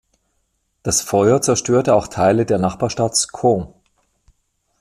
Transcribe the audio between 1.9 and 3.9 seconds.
auch Teile der Nachbarstadt Sceaux.